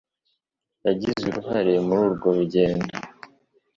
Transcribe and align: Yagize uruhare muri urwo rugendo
Yagize 0.87 1.21
uruhare 1.25 1.73
muri 1.85 2.01
urwo 2.07 2.29
rugendo 2.37 2.93